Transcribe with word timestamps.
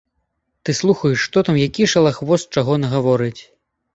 Ты 0.67 0.73
слухаеш, 0.79 1.25
што 1.27 1.43
там 1.49 1.59
які 1.67 1.83
шалахвост 1.93 2.47
чаго 2.59 2.79
нагаворыць. 2.85 3.41